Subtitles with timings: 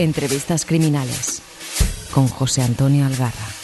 [0.00, 1.42] Entrevistas criminales
[2.10, 3.59] con José Antonio Algarra.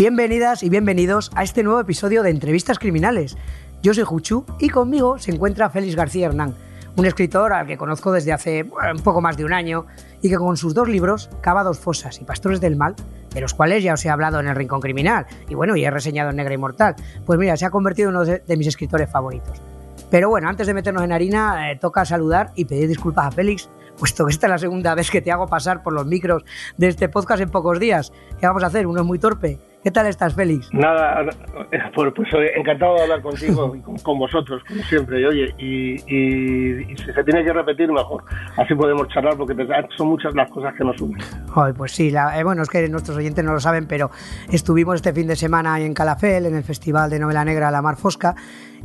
[0.00, 3.36] Bienvenidas y bienvenidos a este nuevo episodio de Entrevistas Criminales.
[3.82, 6.54] Yo soy Juchu y conmigo se encuentra Félix García Hernán,
[6.96, 9.84] un escritor al que conozco desde hace un poco más de un año
[10.22, 12.94] y que con sus dos libros, Cava Fosas y Pastores del Mal,
[13.34, 15.90] de los cuales ya os he hablado en El Rincón Criminal y bueno, y he
[15.90, 19.60] reseñado en Negra Inmortal, pues mira, se ha convertido en uno de, mis escritores favoritos.
[20.10, 23.68] Pero bueno, antes de meternos en harina, eh, toca saludar y pedir disculpas a Félix,
[23.98, 26.42] puesto que esta es la segunda vez que te hago pasar por los micros
[26.78, 28.14] de este podcast en pocos días.
[28.40, 28.86] ¿Qué vamos a hacer?
[28.86, 30.68] Uno es muy torpe ¿Qué tal estás, Félix?
[30.74, 31.24] Nada,
[31.94, 35.20] pues, pues encantado de hablar contigo y con, vosotros, como siempre.
[35.20, 38.22] Y, oye, y, si se tiene que repetir, mejor.
[38.58, 39.56] Así podemos charlar porque
[39.96, 41.18] son muchas las cosas que nos unen.
[41.54, 44.10] Ay, pues sí, eh, bueno, es que nuestros oyentes no lo saben, pero
[44.52, 47.96] estuvimos este fin de semana en Calafel, en el Festival de Novela Negra La Mar
[47.96, 48.34] Fosca.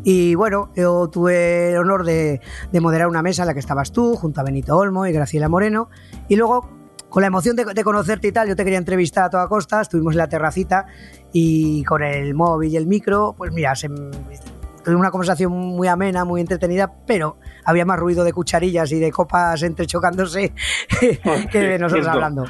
[0.05, 2.39] Y bueno, yo tuve el honor de,
[2.71, 5.49] de moderar una mesa en la que estabas tú, junto a Benito Olmo y Graciela
[5.49, 5.89] Moreno.
[6.29, 6.74] Y luego
[7.16, 10.16] con la emoción de, conocerte y tal, yo te quería entrevistar a toda costa, estuvimos
[10.16, 10.85] en la terracita
[11.31, 16.25] y con el móvil y el micro, pues mira, se, tuvimos una conversación muy amena,
[16.25, 20.52] muy entretenida, pero había más ruido de cucharillas y de copas entrechocándose
[21.52, 22.44] que de nosotros hablando.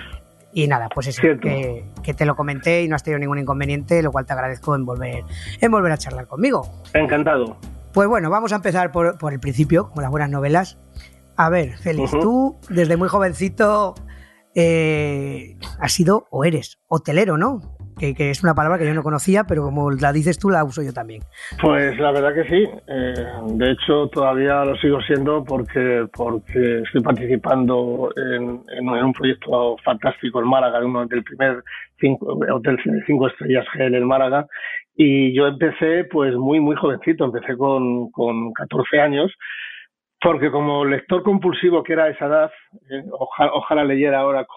[0.51, 4.11] Y nada, pues eso, que, te lo comenté y no has tenido ningún inconveniente, lo
[4.11, 5.25] cual te agradezco en volver,
[5.61, 6.81] en volver a charlar conmigo.
[6.91, 7.57] Encantado.
[7.93, 10.79] Pues bueno, vamos a empezar por, el principio, como las buenas novelas.
[11.35, 13.93] A ver, Félix, tú desde muy jovencito
[14.55, 17.59] eh, has sido o eres hotelero, ¿no?
[17.99, 20.81] Que, es una palabra que yo no conocía, pero como la dices tú, la uso
[20.81, 21.21] yo también.
[21.61, 22.69] Pues la verdad que sí.
[22.87, 28.61] Eh, de hecho, todavía lo sigo siendo porque, porque estoy participando en,
[29.03, 31.63] un proyecto fantástico en Málaga, uno del primer
[31.99, 34.45] cinco, hotel cinco estrellas GL en Málaga.
[34.95, 39.31] Y yo empecé pues muy, muy jovencito, empecé con, con 14 años
[40.25, 42.51] porque como lector compulsivo que era esa edad,
[42.89, 44.47] eh, ojalá, leyera ahora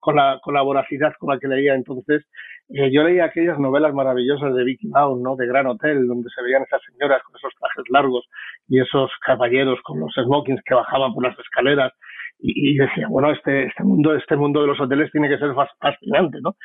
[0.00, 2.26] con, la, voracidad con la que leía entonces,
[2.70, 5.36] eh, yo leía aquellas novelas maravillosas de Vicky Mouse, ¿no?
[5.36, 8.28] de Gran Hotel, donde se veían esas señoras con esos trajes largos
[8.68, 11.92] y esos caballeros con los smokings que bajaban por las escaleras
[12.40, 16.38] y, decía, bueno, este, este mundo, este mundo de los hoteles tiene que ser fascinante,
[16.42, 16.56] ¿no?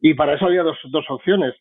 [0.00, 1.54] Y para eso había dos, dos opciones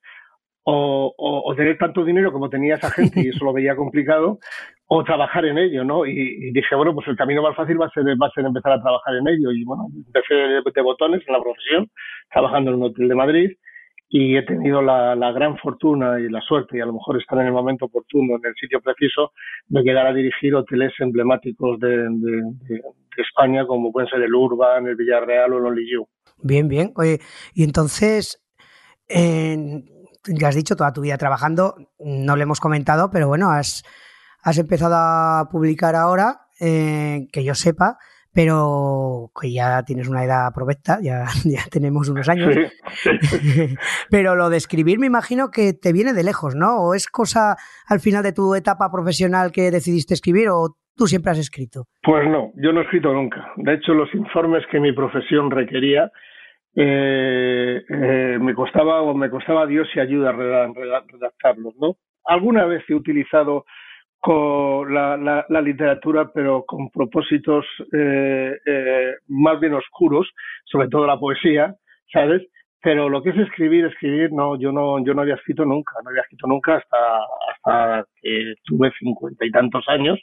[0.67, 4.39] o, tener tanto dinero como tenía esa gente y eso lo veía complicado,
[4.87, 6.05] o trabajar en ello, ¿no?
[6.05, 8.73] Y, dije, bueno, pues el camino más fácil va a ser, va a ser empezar
[8.73, 9.51] a trabajar en ello.
[9.51, 11.89] Y bueno, empecé de, botones en la profesión,
[12.31, 13.51] trabajando en un hotel de Madrid
[14.07, 17.47] y he tenido la, gran fortuna y la suerte, y a lo mejor estar en
[17.47, 19.31] el momento oportuno, en el sitio preciso,
[19.67, 22.07] de llegar a dirigir hoteles emblemáticos de,
[23.17, 26.05] España, como pueden ser el Urban, el Villarreal o el Oliyu.
[26.43, 26.91] Bien, bien.
[26.95, 27.19] Oye,
[27.53, 28.43] y entonces,
[29.07, 29.94] en
[30.27, 33.83] ya has dicho, toda tu vida trabajando, no le hemos comentado, pero bueno, has,
[34.41, 37.97] has empezado a publicar ahora, eh, que yo sepa,
[38.35, 42.53] pero que ya tienes una edad provecta, ya, ya tenemos unos años.
[44.09, 46.77] pero lo de escribir me imagino que te viene de lejos, ¿no?
[46.81, 47.55] ¿O es cosa
[47.87, 51.85] al final de tu etapa profesional que decidiste escribir o tú siempre has escrito?
[52.03, 53.53] Pues no, yo no he escrito nunca.
[53.55, 56.11] De hecho, los informes que mi profesión requería
[56.75, 61.95] eh, eh, me costaba o me costaba Dios y ayuda redactarlos, ¿no?
[62.25, 63.65] Alguna vez he utilizado
[64.89, 70.27] la, literatura, pero con propósitos eh, eh, más bien oscuros,
[70.65, 71.75] sobre todo la poesía,
[72.11, 72.41] ¿sabes?
[72.81, 76.09] Pero lo que es escribir, escribir, no, yo no, yo no había escrito nunca, no
[76.09, 76.97] había escrito nunca hasta,
[77.51, 80.19] hasta que tuve cincuenta y tantos años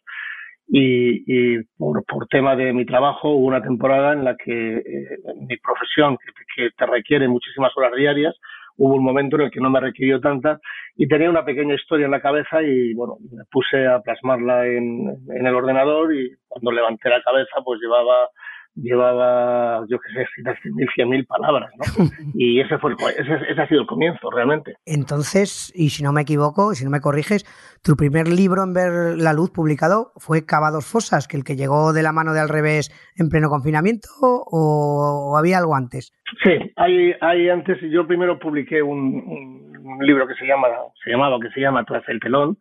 [0.68, 5.56] y, por, por, tema de mi trabajo hubo una temporada en la que eh, mi
[5.58, 6.16] profesión,
[6.56, 8.34] que, te requiere muchísimas horas diarias,
[8.76, 10.60] hubo un momento en el que no me requirió tantas
[10.96, 15.18] y tenía una pequeña historia en la cabeza y bueno, me puse a plasmarla en
[15.28, 18.28] el ordenador y cuando levanté la cabeza pues llevaba
[18.74, 20.26] llevaba, yo qué sé,
[20.72, 22.04] mil, cien mil palabras, ¿no?
[22.34, 24.74] Y ese, fue ese, ese, ha sido el comienzo, realmente.
[24.86, 27.44] Entonces, y si no me equivoco, y si no me corriges,
[27.82, 31.92] tu primer libro en ver la luz publicado fue Cavados Fosas, que el que llegó
[31.92, 36.12] de la mano de al revés en pleno confinamiento, o, había algo antes?
[36.42, 40.68] Sí, hay, hay antes, yo primero publiqué un, un libro que se llama,
[41.02, 42.56] se llamaba, que se llama Tras el telón,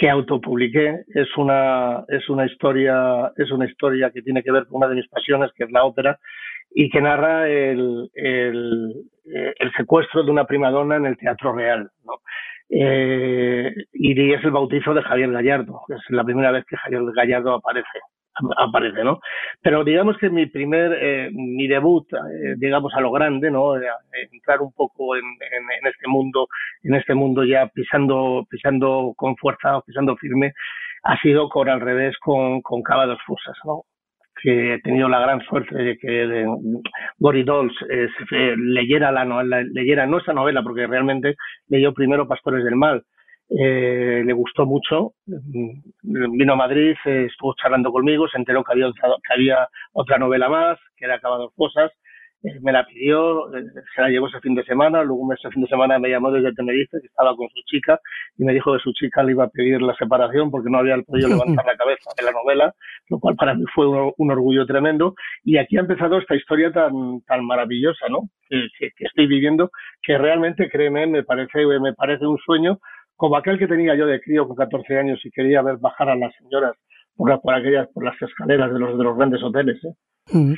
[0.00, 1.04] que autopubliqué.
[1.14, 4.96] Es una, es una historia, es una historia que tiene que ver con una de
[4.96, 6.18] mis pasiones, que es la ópera,
[6.74, 8.94] y que narra el, el,
[9.24, 11.90] el secuestro de una primadona en el Teatro Real.
[12.04, 12.14] ¿no?
[12.70, 17.54] eh, y es el bautizo de Javier Gallardo, es la primera vez que Javier Gallardo
[17.54, 17.98] aparece
[18.56, 19.20] aparece, ¿no?
[19.62, 23.76] Pero digamos que mi primer, eh, mi debut, eh, digamos a lo grande, ¿no?
[23.76, 25.24] entrar un poco en,
[25.84, 26.48] este mundo,
[26.82, 30.52] en este mundo ya pisando, pisando con fuerza, pisando firme,
[31.02, 33.84] ha sido con al revés con, con Cava dos Fosas, ¿no?
[34.42, 36.46] que he tenido la gran suerte de que
[37.18, 41.36] Gori Dolls eh, leyera la novela, leyera no esa novela, porque realmente
[41.68, 43.02] leyó primero Pastores del Mal.
[43.58, 48.72] Eh, le gustó mucho, mm, vino a Madrid, eh, estuvo charlando conmigo, se enteró que
[48.72, 51.90] había, que había otra novela más, que era Acabados Cosas,
[52.42, 53.64] eh, me la pidió, eh,
[53.94, 56.54] se la llevó ese fin de semana, luego ese fin de semana me llamó desde
[56.54, 58.00] Tenerife, que estaba con su chica,
[58.38, 60.96] y me dijo que su chica le iba a pedir la separación porque no había
[61.02, 62.74] podido levantar la cabeza de la novela,
[63.10, 63.86] lo cual para mí fue
[64.16, 65.14] un, orgullo tremendo.
[65.44, 68.30] Y aquí ha empezado esta historia tan, tan maravillosa, ¿no?
[68.48, 69.70] Que, estoy viviendo,
[70.02, 72.78] que realmente, créeme, me parece, me parece un sueño,
[73.20, 76.16] como aquel que tenía yo de crío con 14 años y quería ver bajar a
[76.16, 76.72] las señoras
[77.14, 80.54] por, aquellas, por las escaleras de los, de los grandes hoteles, ¿eh?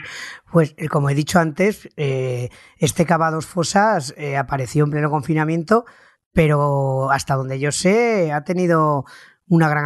[0.53, 5.87] Pues eh, como he dicho antes, eh, este Cavados Fosas eh, apareció en pleno confinamiento,
[6.33, 9.07] pero hasta donde yo sé ha tenido
[9.53, 9.83] una gran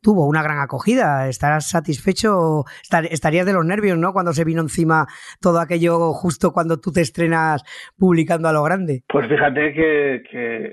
[0.00, 1.28] tuvo una gran acogida.
[1.28, 2.64] ¿Estarás satisfecho?
[3.10, 4.12] estarías de los nervios, ¿no?
[4.12, 5.06] Cuando se vino encima
[5.40, 7.64] todo aquello justo cuando tú te estrenas
[7.98, 9.02] publicando a lo grande.
[9.08, 10.22] Pues fíjate que,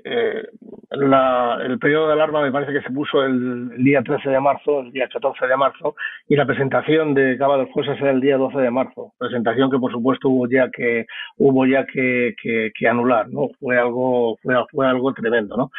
[0.06, 0.44] eh,
[0.92, 4.92] el periodo de alarma me parece que se puso el, día 13 de marzo, el
[4.92, 5.96] día 14 de marzo,
[6.28, 9.14] y la presentación de Cava de era el día 12 de marzo.
[9.18, 11.08] Presentación que por supuesto hubo ya que
[11.38, 13.50] hubo ya que, que anular, ¿no?
[13.60, 15.72] Fue algo fue, fue algo tremendo, ¿no?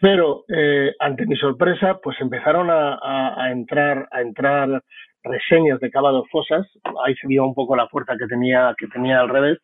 [0.00, 4.82] Pero eh, ante mi sorpresa, pues empezaron a, entrar a entrar
[5.22, 6.66] reseñas de Cava dos Fosas.
[7.04, 9.58] Ahí se vio un poco la fuerza que tenía que tenía al revés.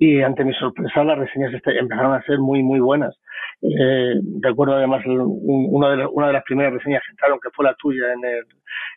[0.00, 3.16] Y ante mi sorpresa, las reseñas este, empezaron a ser muy muy buenas.
[3.62, 7.74] Eh, recuerdo además una, de una de las primeras reseñas que entraron, que fue la
[7.74, 8.44] tuya en el,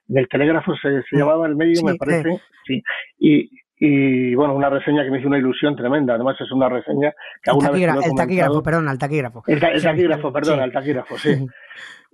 [0.09, 2.39] en el telégrafo, se, llamaba el medio, me parece.
[2.65, 2.81] Sí.
[3.19, 3.49] Y,
[3.83, 6.13] y bueno, una reseña que me hizo una ilusión tremenda.
[6.13, 9.43] Además, es una reseña que alguna vez El taquígrafo, perdón, el taquígrafo.
[9.47, 11.47] El, taquígrafo, perdón, el taquígrafo, sí.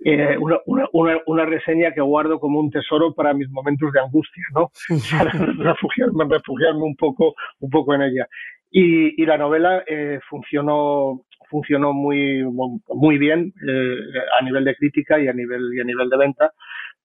[0.02, 4.44] Eh, una, una, una, reseña que guardo como un tesoro para mis momentos de angustia,
[4.54, 4.70] ¿no?
[5.18, 8.26] Para refugiarme, refugiarme un poco, un poco en ella.
[8.70, 13.96] Y, y la novela eh, funcionó funcionó muy muy bien eh,
[14.38, 16.52] a nivel de crítica y a nivel y a nivel de venta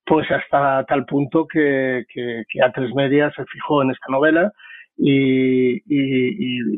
[0.05, 4.51] pues hasta tal punto que, que, que A3 Media se fijó en esta novela
[4.97, 6.77] y, y,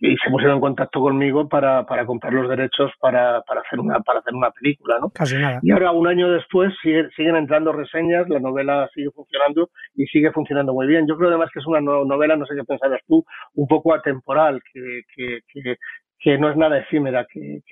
[0.00, 4.00] y, se pusieron en contacto conmigo para, para comprar los derechos para, para, hacer una,
[4.00, 4.98] para hacer una película.
[5.00, 5.10] ¿no?
[5.10, 5.60] Casi nada.
[5.62, 10.74] Y ahora, un año después, siguen entrando reseñas, la novela sigue funcionando y sigue funcionando
[10.74, 11.06] muy bien.
[11.08, 13.24] Yo creo además que es una novela, no sé qué pensarás tú,
[13.54, 15.76] un poco atemporal, que, que, que,
[16.18, 17.62] que no es nada efímera, que,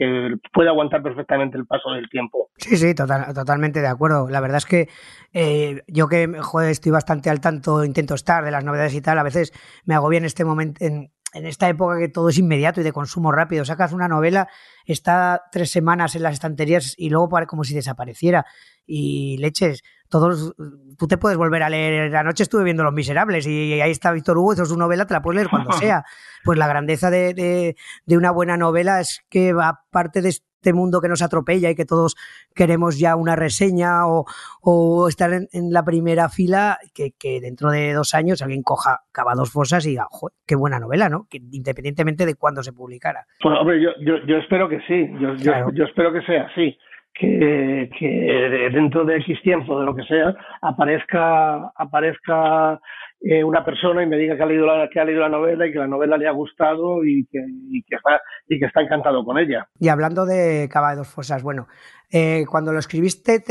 [0.53, 2.51] puede aguantar perfectamente el paso del tiempo.
[2.57, 4.29] Sí, sí, totalmente de acuerdo.
[4.29, 4.89] La verdad es que
[5.33, 9.19] eh, yo que joder, estoy bastante al tanto, intento estar de las novedades y tal,
[9.19, 9.53] a veces
[9.85, 12.93] me hago bien este momento, en, en esta época que todo es inmediato y de
[12.93, 13.65] consumo rápido.
[13.65, 14.49] Sacas una novela,
[14.87, 18.47] está tres semanas en las estanterías y luego como si desapareciera.
[18.87, 19.83] Y leches,
[20.19, 20.55] todos,
[20.97, 22.15] tú te puedes volver a leer.
[22.15, 25.15] Anoche estuve viendo Los Miserables y ahí está Víctor Hugo, eso es una novela, te
[25.15, 26.05] la puedes leer cuando sea.
[26.45, 27.75] Pues la grandeza de, de,
[28.07, 31.85] de una buena novela es que, aparte de este mundo que nos atropella y que
[31.85, 32.15] todos
[32.55, 34.25] queremos ya una reseña o,
[34.63, 39.35] o estar en, la primera fila, que, que, dentro de dos años alguien coja Cava
[39.35, 41.27] dos Fosas y diga, Joder, qué buena novela, ¿no?
[41.29, 43.27] Que, independientemente de cuándo se publicara.
[43.41, 46.79] Pues hombre, yo, yo, yo espero que sí, yo, yo, yo espero que sea así
[47.15, 52.81] que, dentro de X tiempo, de lo que sea, aparezca, aparezca
[53.21, 55.67] eh, una persona y me diga que ha, leído la, que ha leído la novela
[55.67, 57.39] y que la novela le ha gustado y que,
[57.71, 59.69] y que, está, y que está encantado con ella.
[59.79, 61.69] Y hablando de Cava Fosas, bueno,
[62.13, 63.43] eh, cuando lo escribiste,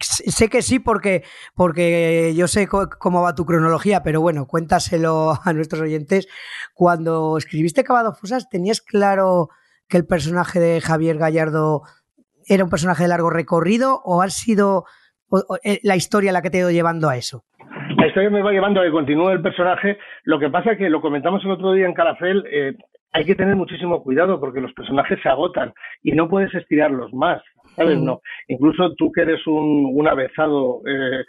[0.00, 5.52] sé que sí porque, porque yo sé cómo va tu cronología, pero bueno, cuéntaselo a
[5.52, 6.28] nuestros oyentes.
[6.74, 9.48] Cuando escribiste Cava de dos Fosas, ¿tenías claro
[9.88, 11.82] que el personaje de Javier Gallardo
[12.48, 14.84] era un personaje de largo recorrido o ha sido
[15.64, 17.44] eh, la historia la que te ha ido llevando a eso?
[17.96, 19.98] La historia me va llevando a que continúe el personaje.
[20.24, 22.74] Lo que pasa es que lo comentamos el otro día en Calafel, eh,
[23.12, 27.42] hay que tener muchísimo cuidado porque los personajes se agotan y no puedes estirarlos más.
[27.76, 27.98] ¿Sabes?
[27.98, 28.04] Mm.
[28.04, 28.20] No.
[28.48, 31.24] Incluso tú que eres un, un avezado eh,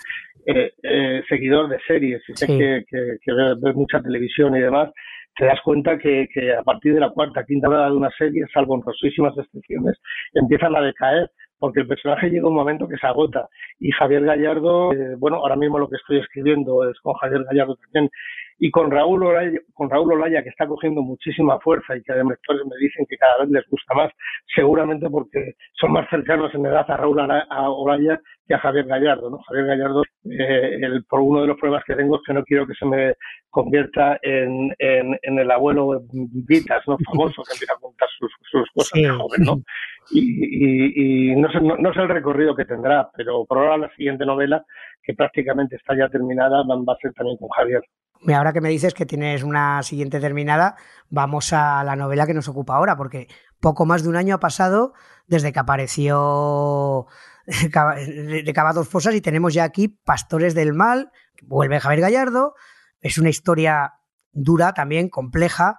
[1.27, 3.31] seguidor de series y sé que, que,
[3.61, 4.89] ves mucha televisión y demás,
[5.35, 8.45] te das cuenta que, que, a partir de la cuarta, quinta hora de una serie,
[8.53, 9.97] salvo en honrosísimas excepciones,
[10.33, 11.29] empiezan a decaer
[11.59, 13.47] porque el personaje llega un momento que se agota.
[13.79, 17.75] Y Javier Gallardo, eh, bueno, ahora mismo lo que estoy escribiendo es con Javier Gallardo
[17.75, 18.09] también,
[18.59, 22.37] y con Raúl Olaya, con Raúl Olaya que está cogiendo muchísima fuerza y que además
[22.49, 24.11] me dicen que cada vez les gusta más,
[24.53, 29.37] seguramente porque son más cercanos en edad a Raúl Olaya que a Javier Gallardo, ¿no?
[29.47, 32.67] Javier Gallardo, eh, el, por uno de los problemas que tengo es que no quiero
[32.67, 33.13] que se me
[33.49, 36.97] convierta en, en, el abuelo Vitas, ¿no?
[37.05, 38.33] Famoso, que empieza a contar sus,
[38.73, 39.61] cosas de joven, ¿no?
[40.11, 44.25] Y, y, no, sé, no, sé el recorrido que tendrá, pero por ahora la siguiente
[44.25, 44.65] novela,
[45.03, 47.83] que prácticamente está ya terminada, va a ser también con Javier.
[48.27, 50.75] Ahora que me dices que tienes una siguiente terminada,
[51.09, 53.27] vamos a la novela que nos ocupa ahora, porque
[53.59, 54.93] poco más de un año ha pasado
[55.27, 57.05] desde que apareció
[57.45, 61.11] de Cavados Fosas y tenemos ya aquí Pastores del Mal,
[61.43, 62.55] vuelve Javier Gallardo,
[62.99, 63.93] es una historia
[64.31, 65.77] dura también, compleja,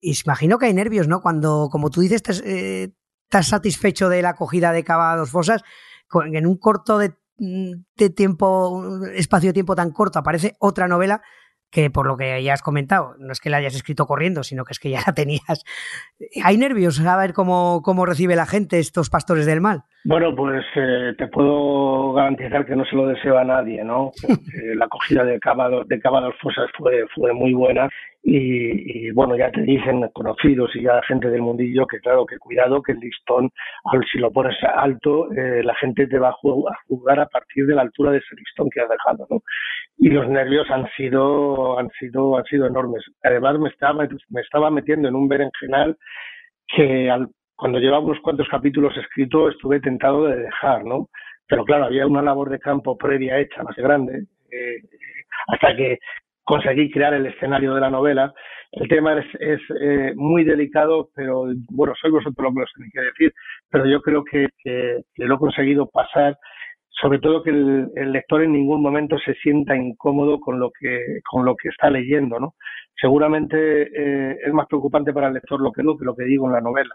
[0.00, 1.20] y imagino que hay nervios, ¿no?
[1.20, 2.94] Cuando, como tú dices, estás, eh,
[3.42, 5.62] satisfecho de la acogida de Cavados Fosas,
[6.32, 11.20] en un corto de, de tiempo, espacio de tiempo tan corto, aparece otra novela
[11.70, 14.64] que por lo que ya has comentado, no es que la hayas escrito corriendo, sino
[14.64, 15.64] que es que ya la tenías.
[16.44, 19.84] ¿Hay nervios a ver cómo, cómo recibe la gente estos pastores del mal?
[20.02, 24.12] Bueno, pues eh, te puedo garantizar que no se lo deseo a nadie, ¿no?
[24.76, 27.88] la acogida de Cábados, de Cábados Fosas fue, fue muy buena
[28.22, 32.82] y, bueno, ya te dicen conocidos y ya gente del mundillo que claro, que cuidado,
[32.82, 33.50] que el listón,
[34.10, 36.36] si lo pones alto, eh, la gente te va a,
[36.88, 39.42] jugar a partir de la altura de ese listón que has dejado, ¿no?
[39.98, 43.04] Y los nervios han sido, han sido, han sido enormes.
[43.22, 45.96] Además me estaba, me estaba metiendo en un berenjenal
[46.68, 47.28] que al,
[47.60, 51.10] cuando llevaba unos cuantos capítulos escritos estuve tentado de dejar, ¿no?
[51.46, 54.76] Pero claro, había una labor de campo previa hecha más grande, eh,
[55.48, 55.98] hasta que
[56.42, 58.32] conseguí crear el escenario de la novela.
[58.72, 63.00] El tema es, eh, muy delicado, pero bueno, soy vosotros los que lo tenéis que
[63.00, 63.34] decir,
[63.68, 66.38] pero yo creo que, que, lo he conseguido pasar,
[66.88, 71.20] sobre todo que el, lector en ningún momento se sienta incómodo con lo que,
[71.64, 72.54] está leyendo, ¿no?
[72.98, 76.62] Seguramente eh, es más preocupante para el lector lo que lo que digo en la
[76.62, 76.94] novela.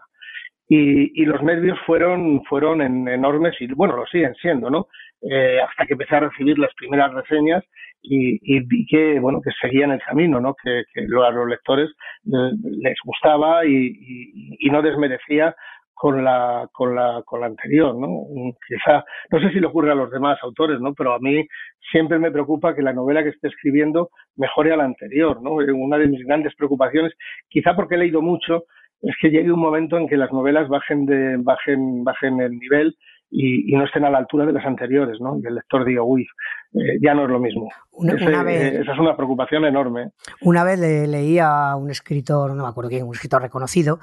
[0.67, 4.87] Y, y, los nervios fueron fueron enormes y bueno lo siguen siendo no
[5.21, 7.63] eh, hasta que empecé a recibir las primeras reseñas
[8.01, 11.89] y, vi que bueno que seguían el camino no que, a los lectores
[12.23, 15.55] les gustaba y, no desmerecía
[15.93, 18.25] con la con la con la anterior no
[18.67, 21.47] quizá no sé si le ocurre a los demás autores no pero a mí
[21.91, 25.97] siempre me preocupa que la novela que esté escribiendo mejore a la anterior no una
[25.97, 27.13] de mis grandes preocupaciones
[27.49, 28.65] quizá porque he leído mucho
[29.01, 32.95] es que llegue un momento en que las novelas bajen de bajen bajen el nivel
[33.37, 35.37] y, no estén a la altura de las anteriores, ¿no?
[35.41, 36.25] Y el lector diga, uy,
[36.73, 37.69] eh, ya no es lo mismo.
[37.91, 40.11] Una, vez, esa es una preocupación enorme.
[40.41, 43.99] Una vez le, leí a un escritor, no me acuerdo quién, un escritor reconocido,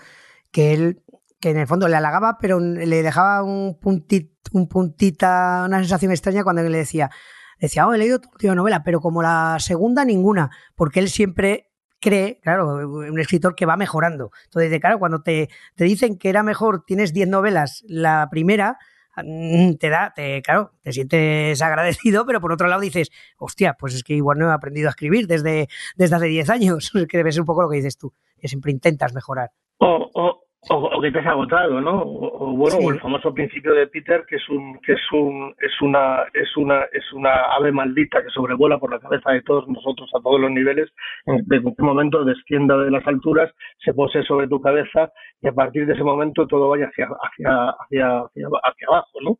[0.50, 1.02] que él,
[1.40, 6.10] que en el fondo le halagaba, pero le dejaba un puntito, un puntita, una sensación
[6.12, 7.10] extraña cuando él le decía,
[7.58, 11.71] decía, oh, he leído tu última novela, pero como la segunda, ninguna, porque él siempre
[12.02, 14.30] cree, claro, un escritor que va mejorando.
[14.44, 18.76] Entonces, claro, cuando te, te dicen que era mejor, tienes 10 novelas, la primera,
[19.16, 23.94] Mm, te da, te, claro, te sientes agradecido, pero por otro lado dices, hostia, pues
[23.94, 27.38] es que igual no he aprendido a escribir desde, desde hace 10 años, que debe
[27.38, 29.50] un poco lo que dices tú, que siempre intentas mejorar.
[29.78, 32.02] O, o, o, que te has agotado, ¿no?
[32.02, 36.24] O, bueno, el famoso principio de Peter, que es un, que es un, es una,
[36.32, 40.20] es una, es una ave maldita que sobrevuela por la cabeza de todos nosotros a
[40.22, 40.88] todos los niveles,
[41.26, 45.84] en qué momento descienda de las alturas, se pose sobre tu cabeza y a partir
[45.86, 49.38] de ese momento todo vaya hacia, hacia, hacia, hacia, abajo, ¿no?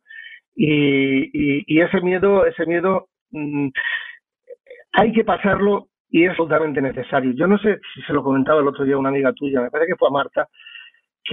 [0.55, 3.69] Y, y, ese miedo, ese miedo, mm,
[4.91, 7.31] hay que pasarlo y es absolutamente necesario.
[7.33, 9.71] Yo no sé si se lo comentaba el otro día a una amiga tuya, me
[9.71, 10.47] parece que fue a Marta,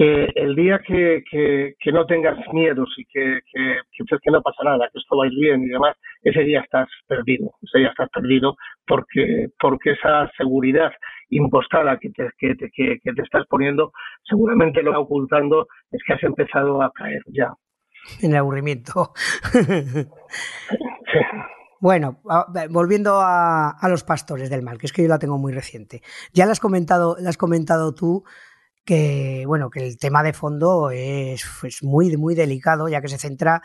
[0.01, 4.89] que el día que, que, no tengas miedos y que, que, que, no pasa nada,
[4.91, 8.09] que esto va a ir bien y demás, ese día estás perdido, ese día estás
[8.09, 8.55] perdido
[8.87, 10.91] porque, porque esa seguridad
[11.29, 13.91] impostada que te, que, que, te estás poniendo
[14.23, 17.53] seguramente lo ocultando es que has empezado a caer ya.
[18.23, 19.13] En el aburrimiento.
[21.79, 22.21] Bueno,
[22.69, 26.03] volviendo a, a, los pastores del mal, que es que yo la tengo muy reciente.
[26.31, 28.23] Ya la has comentado, la has comentado tú
[28.85, 31.45] que bueno, que el tema de fondo es,
[31.81, 33.61] muy, muy delicado, ya que se centra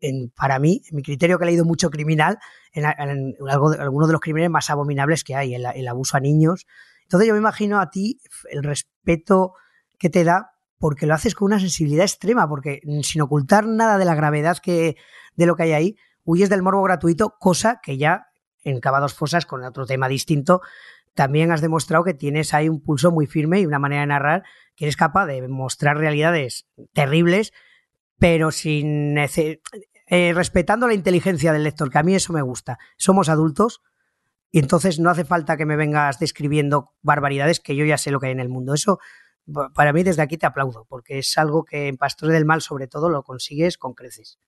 [0.00, 2.38] en, para mí, en mi criterio que he leído mucho criminal,
[2.72, 6.66] en, algo, algunos de los crímenes más abominables que hay, el, abuso a niños.
[7.02, 9.54] Entonces yo me imagino a ti el respeto
[9.98, 14.04] que te da porque lo haces con una sensibilidad extrema, porque sin ocultar nada de
[14.04, 14.96] la gravedad que,
[15.36, 18.26] de lo que hay ahí, huyes del morbo gratuito, cosa que ya
[18.64, 20.62] en Cavados Fosas, con otro tema distinto,
[21.14, 24.42] también has demostrado que tienes ahí un pulso muy firme y una manera de narrar
[24.76, 27.52] que eres capaz de mostrar realidades terribles,
[28.18, 32.78] pero sin eh, respetando la inteligencia del lector, que a mí eso me gusta.
[32.96, 33.82] Somos adultos
[34.50, 38.20] y entonces no hace falta que me vengas describiendo barbaridades que yo ya sé lo
[38.20, 38.74] que hay en el mundo.
[38.74, 38.98] Eso
[39.74, 42.86] para mí desde aquí te aplaudo, porque es algo que en Pastores del Mal sobre
[42.86, 44.38] todo lo consigues con creces.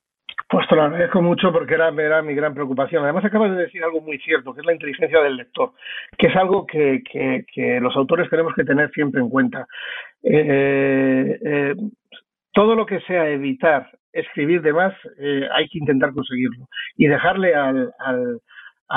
[0.48, 3.02] Pues te lo agradezco mucho porque era, era, mi gran preocupación.
[3.02, 5.72] Además, acabas de decir algo muy cierto, que es la inteligencia del lector,
[6.16, 9.66] que es algo que, que, los autores tenemos que tener siempre en cuenta.
[10.22, 11.74] Eh, eh,
[12.52, 16.68] todo lo que sea evitar escribir de más, eh, hay que intentar conseguirlo.
[16.96, 18.40] Y dejarle al, al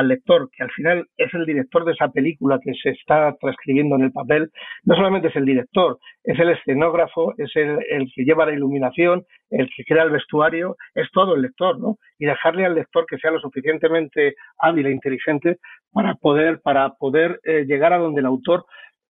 [0.03, 4.03] lector, que al final es el director de esa película que se está transcribiendo en
[4.03, 4.51] el papel,
[4.83, 7.79] no solamente es el director, es el escenógrafo, es el,
[8.13, 11.97] que lleva la iluminación, el que crea el vestuario, es todo el lector, ¿no?
[12.19, 15.57] Y dejarle al lector que sea lo suficientemente hábil e inteligente
[15.91, 18.65] para poder, para poder eh, llegar a donde el autor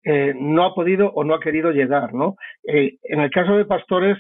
[0.08, 2.36] eh, no ha podido o no ha querido llegar, ¿no?
[2.64, 4.18] Eh, en el caso de Pastores,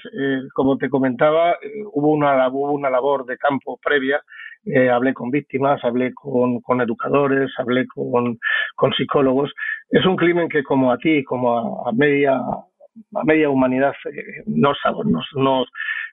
[0.53, 1.58] como te comentaba,
[1.94, 4.22] hubo una, hubo una labor de campo previa
[4.70, 8.38] eh, hablé con víctimas, hablé con, con educadores, hablé con,
[8.98, 9.53] psicólogos.
[9.89, 14.77] Es un crimen que como a ti, como a, media a media humanidad eh, nos,
[15.06, 15.67] nos,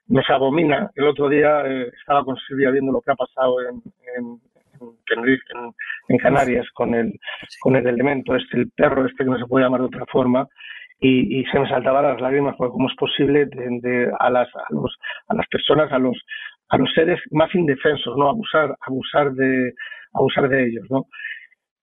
[0.07, 0.89] nos, abomina.
[0.95, 3.81] El otro día eh, estaba con Silvia viendo lo que ha pasado en,
[4.79, 7.13] en, Canarias con el,
[7.59, 10.47] con el elemento, este, el perro este que no se puede llamar de otra forma,
[10.99, 14.73] y, y se me saltaban las lágrimas porque cómo es posible de, a, las, a,
[14.73, 14.95] los,
[15.27, 16.17] a las personas, a los,
[16.69, 18.29] a los seres más indefensos, ¿no?
[18.29, 19.73] Abusar, abusar de,
[20.13, 21.05] abusar de ellos, ¿no?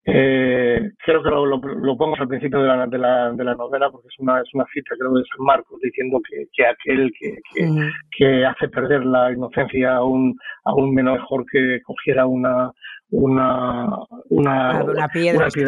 [0.04, 3.88] Eh, creo que lo, lo, pongo al principio de la, de, la, de la novela
[3.88, 7.36] porque es una, es una cita, creo, de San Marcos diciendo que, que aquel que,
[7.54, 12.72] que, que, hace perder la inocencia a un, a un mejor que cogiera una,
[13.12, 13.86] una,
[14.30, 15.60] una, una piedra, y, se,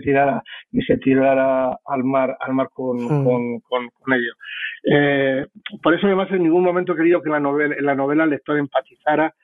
[0.00, 4.32] tirara, y se tirara al mar, al mar con, con, con, ello.
[4.84, 5.46] Eh,
[5.82, 8.30] por eso además en ningún momento he querido que la novela, en la novela el
[8.30, 9.34] lector empatizara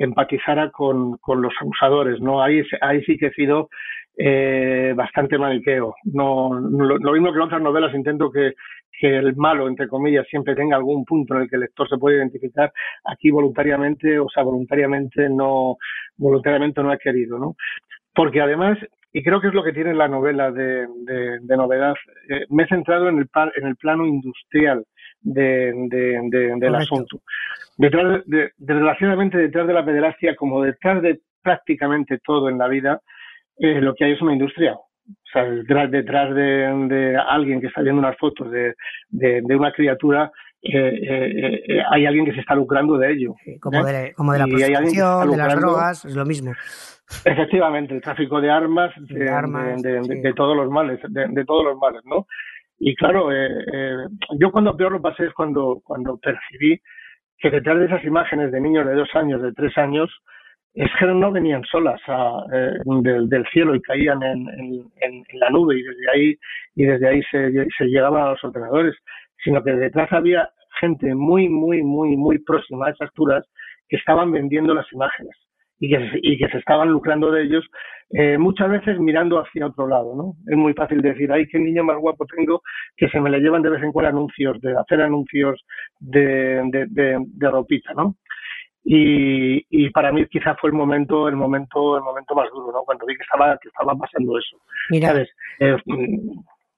[0.00, 2.42] empatizara con, con los abusadores, ¿no?
[2.42, 3.68] Ahí, ahí sí que he sido
[4.16, 5.94] eh, bastante maniqueo.
[6.04, 8.54] No, lo, mismo que en otras novelas intento que,
[8.98, 11.98] que el malo, entre comillas, siempre tenga algún punto en el que el lector se
[11.98, 12.72] puede identificar.
[13.04, 15.76] Aquí voluntariamente, o sea, voluntariamente no,
[16.16, 17.56] voluntariamente no he querido, ¿no?
[18.14, 18.78] Porque además,
[19.12, 20.86] y creo que es lo que tiene la novela de,
[21.42, 21.94] de, novedad,
[22.30, 24.82] eh, me he centrado en el, en el plano industrial
[25.20, 27.20] de, de, del asunto.
[27.76, 33.00] Detrás de, desgraciadamente, detrás de la pederastia, como detrás de prácticamente todo en la vida,
[33.58, 34.74] eh, lo que hay es una industria.
[34.74, 38.74] O sea, detrás, detrás de, alguien que está viendo unas fotos de,
[39.56, 40.30] una criatura,
[40.62, 43.34] eh, eh, eh, hay alguien que se está lucrando de ello.
[43.60, 46.52] como, de, como de la prostitución, de las drogas, es lo mismo.
[47.24, 52.02] Efectivamente, el tráfico de armas, de, armas, de, todos los males, de, todos los males,
[52.04, 52.26] ¿no?
[52.80, 54.06] Y claro, eh, eh,
[54.38, 56.80] yo cuando peor lo pasé es cuando, cuando percibí
[57.38, 60.10] que detrás de esas imágenes de niños de dos años, de tres años,
[60.72, 62.00] es que no venían solas
[62.52, 66.38] eh, del, cielo y caían en, en, la nube y desde ahí
[66.74, 68.96] y desde ahí se, se llegaban a los ordenadores,
[69.44, 70.48] sino que detrás había
[70.80, 73.44] gente muy, muy, muy, muy próxima a esas alturas
[73.88, 75.36] que estaban vendiendo las imágenes
[75.80, 77.64] y que, y que se estaban lucrando de ellos,
[78.10, 80.34] eh, muchas veces mirando hacia otro lado, ¿no?
[80.46, 82.62] Es muy fácil decir, ay, qué niño más guapo tengo,
[82.96, 85.64] que se me le llevan de vez en cuando anuncios, de hacer anuncios
[85.98, 88.16] de, de, de, ropita, ¿no?
[88.84, 92.82] Y, y, para mí quizás fue el momento el momento el momento más duro no
[92.82, 94.56] cuando vi que estaba que estaba pasando eso
[94.88, 95.28] Mira, ¿sabes?
[95.58, 95.76] Eh,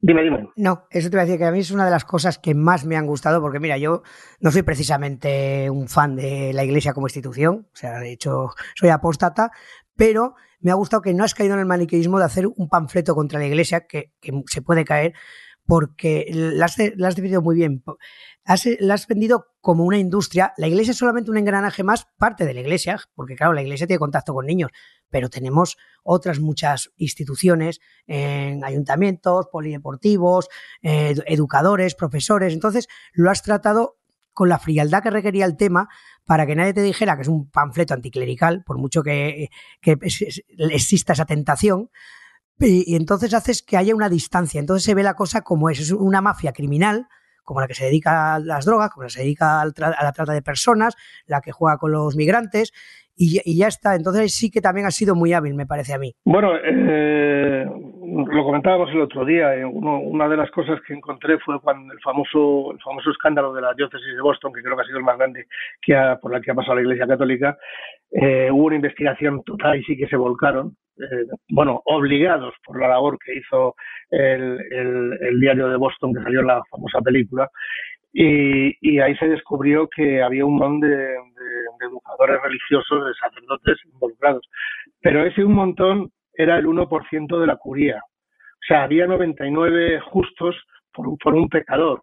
[0.04, 0.48] Dime, dime.
[0.56, 2.56] No, eso te voy a decir que a mí es una de las cosas que
[2.56, 4.02] más me han gustado, porque mira, yo
[4.40, 8.88] no soy precisamente un fan de la iglesia como institución, o sea, de hecho, soy
[8.88, 9.52] apóstata,
[9.94, 13.14] pero me ha gustado que no has caído en el maniqueísmo de hacer un panfleto
[13.14, 14.10] contra la iglesia, que,
[14.48, 15.14] se puede caer,
[15.66, 17.82] porque la has, la has definido muy bien.
[18.44, 20.52] Has, la has vendido como una industria.
[20.56, 23.86] La iglesia es solamente un engranaje más, parte de la iglesia, porque claro, la iglesia
[23.86, 24.70] tiene contacto con niños,
[25.08, 30.48] pero tenemos otras muchas instituciones, en ayuntamientos, polideportivos,
[30.82, 32.52] eh, educadores, profesores.
[32.52, 33.98] Entonces, lo has tratado
[34.32, 35.88] con la frialdad que requería el tema
[36.24, 39.50] para que nadie te dijera que es un panfleto anticlerical, por mucho que,
[39.82, 41.90] exista esa tentación.
[42.62, 44.60] Y, y, entonces haces que haya una distancia.
[44.60, 45.80] Entonces se ve la cosa como es.
[45.80, 47.08] Es una mafia criminal
[47.44, 50.12] como la que se dedica a las drogas, como la que se dedica a la
[50.12, 50.96] trata de personas,
[51.26, 52.72] la que juega con los migrantes,
[53.14, 53.94] y, ya está.
[53.94, 56.14] Entonces sí que también ha sido muy hábil, me parece a mí.
[56.24, 57.66] Bueno, eh,
[58.12, 59.54] lo comentábamos el otro día.
[59.54, 63.62] Eh, una de las cosas que encontré fue cuando el famoso, el famoso escándalo de
[63.62, 65.46] la diócesis de Boston, que creo que ha sido el más grande
[65.80, 67.56] que por la que ha pasado la Iglesia Católica.
[68.10, 70.76] Eh, hubo una investigación total y sí que se volcaron.
[71.48, 73.74] bueno, obligados por la labor que hizo
[74.10, 77.48] el, el, diario de Boston, que salió en la famosa película,
[78.12, 81.16] y, ahí se descubrió que había un montón de,
[81.80, 84.48] educadores religiosos, de sacerdotes involucrados.
[85.00, 87.96] Pero ese un montón era el 1% de la curía.
[87.96, 90.56] O sea, había 99 justos
[90.92, 92.02] por un, por un pecador.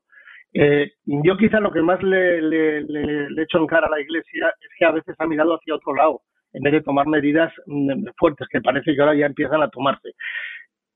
[0.54, 4.52] Eh, yo quizá lo que más le, le, le, echo en cara a la Iglesia
[4.60, 6.22] es que a veces ha mirado hacia otro lado
[6.54, 10.14] en vez de tomar medidas mm, fuertes que parece que ahora ya empiezan a tomarse.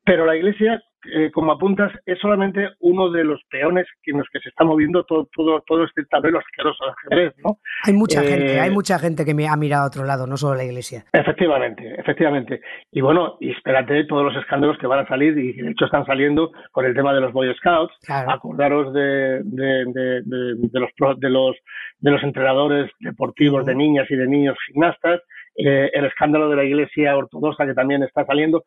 [0.04, 4.40] Pero la Iglesia, eh, como apuntas, es solamente uno de los peones en los que
[4.40, 7.58] se está moviendo todo, todo, todo este tablero asqueroso de ajedrez, ¿no?
[7.84, 10.38] Hay mucha eh, gente, hay mucha gente que me ha mirado a otro lado, no
[10.38, 11.06] solo la Iglesia.
[11.12, 12.62] Efectivamente, efectivamente.
[12.92, 16.06] Y bueno, y espérate todos los escándalos que van a salir, y de hecho están
[16.06, 17.94] saliendo con el tema de los Boy Scouts.
[18.08, 20.90] Acordaros de, de, de, de, los,
[21.20, 21.56] de, los,
[22.00, 25.22] de los entrenadores deportivos de niñas y de niños gimnastas,
[25.56, 28.64] eh, el escándalo de la Iglesia Ortodoxa que también está saliendo.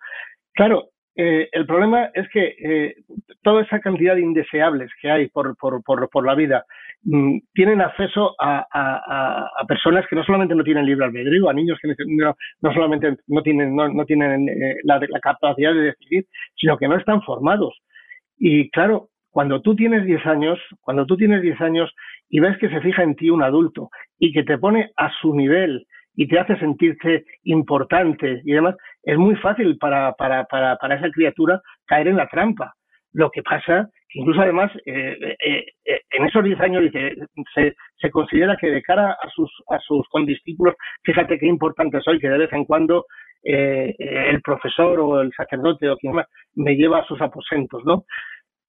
[0.55, 2.94] Claro, eh, el problema es que eh,
[3.42, 6.66] toda esa cantidad de indeseables que hay por, por, por, por la vida
[7.05, 11.55] mm, tienen acceso a, a, a, personas que no solamente no tienen libre albedrío, a
[11.55, 16.26] niños que no, no solamente no tienen, no, no tienen eh, la, capacidad de decidir,
[16.55, 17.74] sino que no están formados.
[18.37, 21.94] Y claro, cuando tú tienes 10 años, cuando tú tienes 10 años
[22.29, 25.35] y ves que se fija en ti un adulto y que te pone a su
[25.35, 28.74] nivel y te hace sentirte importante y demás,
[29.07, 32.75] es muy fácil para, para, para, para esa criatura caer en la trampa.
[33.12, 37.14] Lo que pasa que incluso además eh, eh, eh en esos 10 años dice,
[37.55, 42.19] se, se, considera que de cara a sus, a sus condiscípulos, fíjate qué importante soy,
[42.19, 43.07] que de vez en cuando
[43.49, 48.05] el profesor o el sacerdote o quien más me lleva a sus aposentos, ¿no?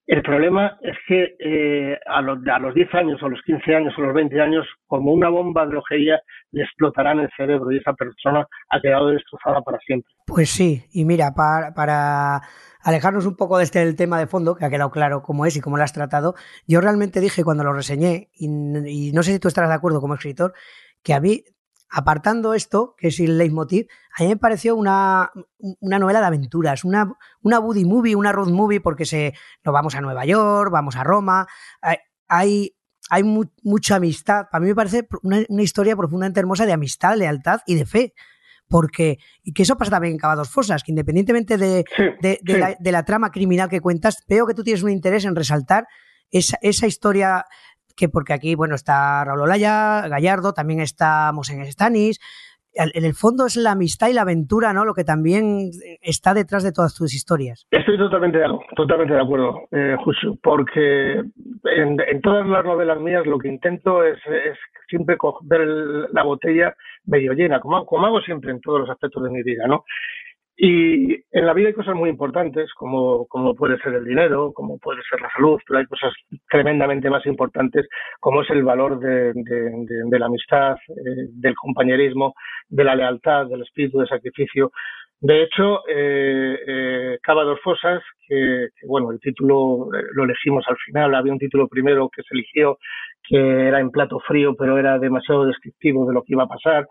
[0.07, 3.93] El problema es que eh, a, los, a los 10 años, o los 15 años,
[3.97, 7.91] o los 20 años, como una bomba de lojería, le explotarán el cerebro y esa
[7.91, 10.09] persona ha quedado destrozada para siempre.
[10.25, 12.41] Pues sí, y mira, para, para
[12.81, 15.57] alejarnos un poco de este el tema de fondo, que ha quedado claro cómo es
[15.57, 19.33] y cómo lo has tratado, yo realmente dije cuando lo reseñé, y, y no sé
[19.33, 20.53] si tú estarás de acuerdo como escritor,
[21.03, 21.43] que a mí
[21.89, 25.31] apartando esto, que es el leitmotiv, a mí me pareció una,
[25.79, 29.95] una novela de aventuras, una, una buddy movie, una road movie, porque se, nos vamos
[29.95, 31.47] a Nueva York, vamos a Roma,
[32.27, 32.75] hay,
[33.09, 34.47] hay mucha amistad.
[34.51, 38.13] Para mí me parece una, una, historia profundamente hermosa de amistad, lealtad y de fe.
[38.69, 41.85] Porque, y que eso pasa también en Cavados Fosas, que independientemente de,
[42.21, 45.23] de, de, la, de, la, trama criminal que cuentas, veo que tú tienes un interés
[45.23, 45.87] en resaltar
[46.31, 47.45] esa, esa historia
[47.97, 52.19] que porque aquí, bueno, está Raúl Olaya, Gallardo, también estamos en Stanis.
[52.73, 54.85] En el fondo es la amistad y la aventura, ¿no?
[54.85, 57.65] Lo que también está detrás de todas tus historias.
[57.71, 58.39] Estoy totalmente,
[58.75, 59.95] totalmente de acuerdo, eh,
[60.43, 61.23] porque
[61.63, 64.19] en, todas las novelas mías lo que intento es,
[64.87, 65.67] siempre ver
[66.13, 69.65] la botella medio llena, como, como hago siempre en todos los aspectos de mi vida,
[69.65, 69.83] ¿no?
[70.59, 74.79] Y en la vida hay cosas muy importantes, como, como puede ser el dinero, como
[74.79, 76.11] puede ser la salud, pero hay cosas
[76.49, 77.87] tremendamente más importantes,
[78.19, 79.71] como es el valor de, de,
[80.09, 82.33] de, la amistad, eh, del compañerismo,
[82.69, 84.71] de la lealtad, del espíritu de sacrificio.
[85.19, 90.65] De hecho, eh, eh, Cava dos Fosas, que, que, bueno, el título eh, lo elegimos
[90.67, 92.79] al final, había un título primero que se eligió
[93.27, 96.87] que era en plato frío, pero era demasiado descriptivo de lo que iba a pasar.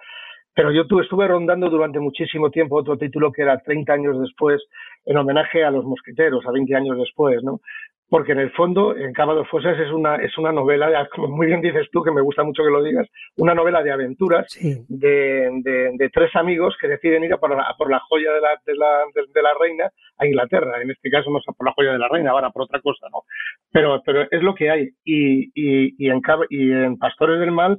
[0.57, 4.65] Pero yo tuve, estuve rondando durante muchísimo tiempo otro título que era 30 años después,
[5.05, 7.61] en homenaje a los mosqueteros, a 20 años después, ¿no?
[8.09, 11.61] Porque en el fondo, en Cava Fosas es una, es una novela, como muy bien
[11.61, 14.83] dices tú, que me gusta mucho que lo digas, una novela de aventuras sí.
[14.89, 18.33] de, de, de, tres amigos que deciden ir a por la, a por la joya
[18.33, 20.81] de la, de, la, de, de, la reina a Inglaterra.
[20.81, 22.63] En este caso no es a por la joya de la reina, van a por
[22.63, 23.25] otra cosa, ¿no?
[23.73, 24.89] Pero, pero es lo que hay.
[25.05, 27.79] Y, y, y, en, y en Pastores del Mal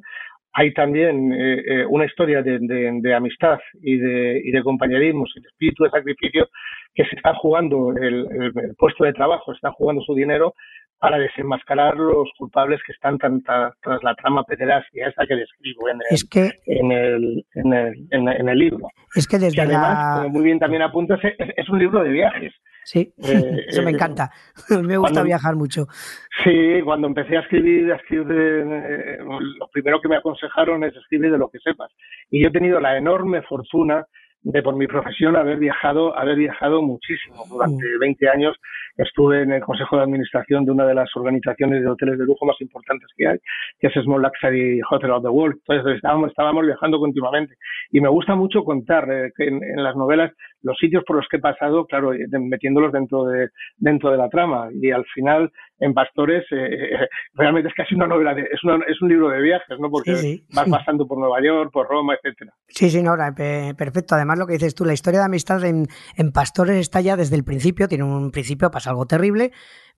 [0.57, 5.25] hay también eh, eh, una historia de, de, de, amistad y de, y de compañerismo,
[5.35, 6.49] y de espíritu de sacrificio,
[6.95, 10.55] que se está jugando el, el, el puesto de trabajo, se está jugando su dinero
[10.97, 15.89] para desenmascarar los culpables que están tan, tan, tras la trama pederastia esa que describo
[15.89, 18.87] en el, es que, en el, en el, en, en el libro.
[19.15, 20.23] Es que desde y además, la...
[20.23, 22.51] como muy bien también apuntas, es, es un libro de viajes.
[22.87, 24.31] Sí, eh, eso me encanta.
[24.69, 25.87] me gusta cuando, viajar mucho.
[26.41, 31.31] Sí, cuando empecé a escribir, a escribir eh, lo primero que me aconsejaron es escribir
[31.33, 31.91] de lo que sepas.
[32.31, 34.05] Y yo he tenido la enorme fortuna
[34.43, 37.43] de por mi profesión haber viajado, haber viajado muchísimo.
[37.49, 38.55] Durante 20 años
[38.97, 42.45] estuve en el consejo de administración de una de las organizaciones de hoteles de lujo
[42.45, 43.37] más importantes que hay,
[43.79, 45.57] que es Small Luxury Hotel of the World.
[45.67, 47.55] Entonces estábamos, estábamos viajando continuamente.
[47.91, 51.37] Y me gusta mucho contar eh, en, en, las novelas los sitios por los que
[51.37, 54.69] he pasado, claro, metiéndolos dentro de, dentro de la trama.
[54.73, 59.09] Y al final en Pastores, eh, realmente es casi una novela, de, es, es un
[59.09, 59.89] libro de viajes, ¿no?
[59.89, 62.53] Porque vas pasando por Nueva York, por Roma, etcétera.
[62.67, 63.15] Sí, sí, no,
[63.77, 64.15] perfecto.
[64.15, 67.35] Además, lo que dices tú, la historia de amistad en, en Pastores está ya desde
[67.35, 69.51] el principio, tiene un principio, pasa algo terrible,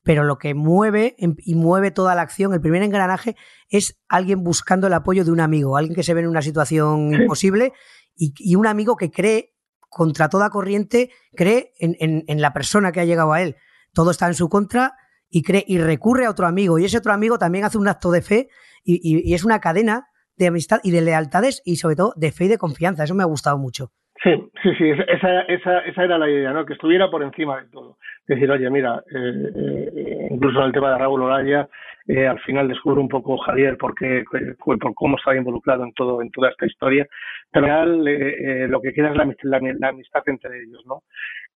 [0.03, 3.35] pero lo que mueve y mueve toda la acción, el primer engranaje,
[3.69, 7.13] es alguien buscando el apoyo de un amigo, alguien que se ve en una situación
[7.13, 7.73] imposible
[8.15, 9.53] y, un amigo que cree
[9.89, 13.55] contra toda corriente, cree en, la persona que ha llegado a él.
[13.93, 14.95] Todo está en su contra
[15.29, 18.11] y cree y recurre a otro amigo y ese otro amigo también hace un acto
[18.11, 18.47] de fe
[18.83, 22.47] y, es una cadena de amistad y de lealtades y sobre todo de fe y
[22.47, 23.03] de confianza.
[23.03, 23.89] Eso me ha gustado mucho.
[24.23, 24.31] Sí,
[24.63, 26.65] sí, sí, esa, esa, esa era la idea, ¿no?
[26.65, 27.97] Que estuviera por encima de todo.
[28.27, 31.69] Decir, oye, mira, eh, eh, incluso en el tema de Raúl Olaya,
[32.09, 34.23] eh, al final descubro un poco Javier por, qué,
[34.57, 37.07] por cómo estaba involucrado en todo en toda esta historia.
[37.51, 41.03] Pero al final eh, lo que queda es la, la, amistad entre ellos, ¿no?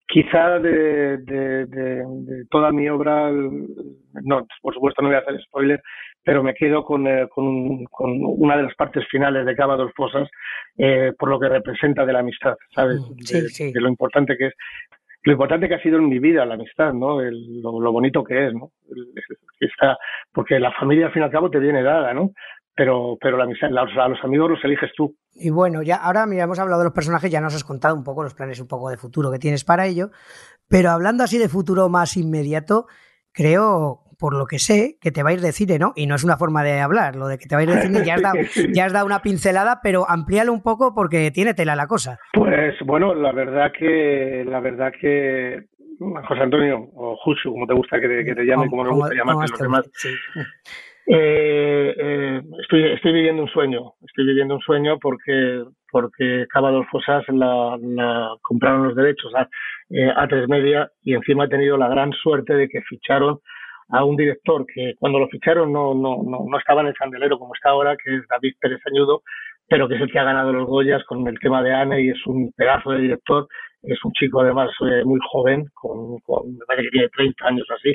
[0.05, 5.81] Quizá de, de, de, toda mi obra, no, por supuesto no voy a hacer spoiler,
[6.23, 10.29] pero me quedo con, con, con, una de las partes finales de Cava dos Fosas,
[10.77, 12.99] eh, por lo que representa de la amistad, ¿sabes?
[12.99, 14.53] Mm, de, lo importante que es
[15.25, 17.21] lo importante que ha sido en mi vida la amistad, ¿no?
[17.21, 18.71] lo, bonito que es, ¿no?
[19.59, 19.97] está,
[20.33, 22.31] porque la familia al fin y al cabo te viene dada, ¿no?
[22.75, 25.15] Pero, pero la amistad, a los amigos los eliges tú.
[25.35, 28.03] Y bueno, ya ahora mira, hemos hablado de los personajes, ya nos has contado un
[28.03, 30.09] poco los planes un poco de futuro que tienes para ello,
[30.67, 32.87] pero hablando así de futuro más inmediato,
[33.31, 35.91] creo por lo que sé, que te va a ir de cine, ¿no?
[35.95, 37.81] Y no es una forma de hablar, lo de que te va a ir de
[37.81, 38.37] cine, ya has dado,
[38.73, 42.19] ya has dado una pincelada, pero amplíalo un poco porque tiene tela la cosa.
[42.31, 45.65] Pues bueno, la verdad que, la verdad que
[45.99, 49.15] José Antonio, o Jusu, como te gusta que te, que te llame, como, me gusta
[49.15, 49.89] llamarte los demás.
[51.05, 56.87] Eh, eh, estoy, estoy viviendo un sueño, estoy viviendo un sueño porque porque Cava dos
[56.89, 57.77] Fosas la,
[58.41, 59.47] compraron los derechos a,
[59.91, 63.39] eh, tres media y encima he tenido la gran suerte de que ficharon
[63.89, 67.37] a un director que cuando lo ficharon no, no, no, no estaba en el candelero
[67.37, 69.21] como está ahora, que es David Pérez Añudo,
[69.67, 72.09] pero que es el que ha ganado los Goyas con el tema de Anne y
[72.09, 73.47] es un pedazo de director.
[73.83, 77.93] Es un chico además eh, muy joven, con, me parece que tiene 30 años así,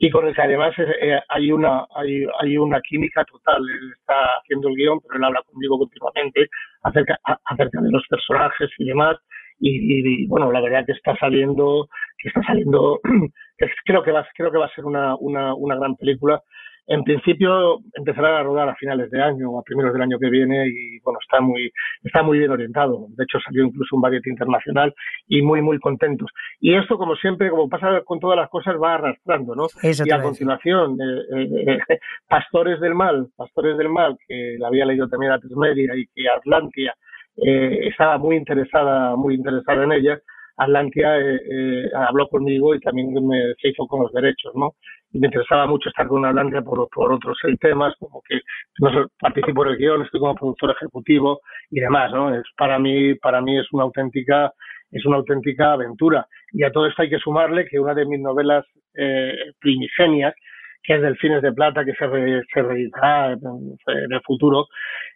[0.00, 3.62] y con el que además eh, hay, una, hay, hay una química total.
[3.62, 6.48] Él está haciendo el guion, pero él habla conmigo continuamente
[6.82, 9.16] acerca, acerca de los personajes y demás
[9.60, 13.00] y, bueno, la verdad que está saliendo, que está saliendo,
[13.84, 16.42] creo que va, creo que va a ser una, una, una gran película.
[16.90, 20.28] En principio empezará a rodar a finales de año o a primeros del año que
[20.28, 21.70] viene y bueno, está muy,
[22.02, 23.06] está muy bien orientado.
[23.10, 24.92] De hecho salió incluso un variety internacional
[25.28, 26.28] y muy, muy contentos.
[26.58, 29.68] Y esto, como siempre, como pasa con todas las cosas, va arrastrando, ¿no?
[29.80, 31.98] y a continuación, eh, eh, eh,
[32.28, 36.28] Pastores del Mal, Pastores del Mal, que la había leído también a Media y que
[36.28, 36.92] Atlantia
[37.36, 40.20] estaba muy interesada, muy interesada en ella.
[40.60, 44.74] Atlantia eh, eh, habló conmigo y también me, se hizo con los derechos, ¿no?
[45.10, 48.40] Y me interesaba mucho estar con Atlantia por, otros seis temas, como que
[48.78, 52.34] no participo en el guion, estoy como productor ejecutivo y demás, ¿no?
[52.34, 54.52] Es para mí, para mí es una auténtica,
[54.90, 56.26] es una auténtica aventura.
[56.52, 60.34] Y a todo esto hay que sumarle que una de mis novelas eh, primigenias,
[60.82, 62.06] que es Delfines de Plata, que se,
[62.52, 64.66] se reeditará en el futuro,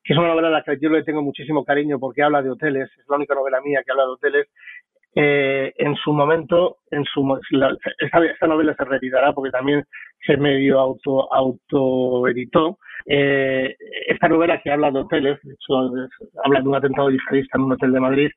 [0.02, 2.50] que es una novela a la que yo le tengo muchísimo cariño porque habla de
[2.50, 4.46] hoteles, es la única novela mía que habla de hoteles.
[5.16, 7.38] Eh, en su momento, en su,
[7.98, 9.84] esta, novela se retirará porque también
[10.26, 12.78] se medio auto autoeditó.
[13.06, 13.76] Eh,
[14.08, 15.92] esta novela que habla de hoteles, de hecho,
[16.44, 18.30] habla de un atentado yihadista en un hotel de Madrid,